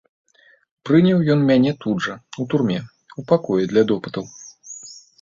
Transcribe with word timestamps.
Прыняў 0.89 1.19
ён 1.35 1.39
мяне 1.51 1.71
тут 1.87 1.97
жа, 2.07 2.15
у 2.41 2.49
турме, 2.55 2.81
у 3.21 3.29
пакоі 3.31 3.71
для 3.75 3.89
допытаў. 3.93 4.25